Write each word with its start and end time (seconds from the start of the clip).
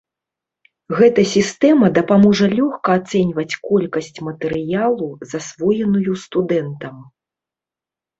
Гэта 0.99 1.21
сістэма 1.33 1.89
дапаможа 1.97 2.47
лёгка 2.59 2.89
ацэньваць 2.99 3.59
колькасць 3.67 4.19
матэрыялу, 4.29 5.07
засвоеную 5.35 6.15
студэнтам. 6.23 6.95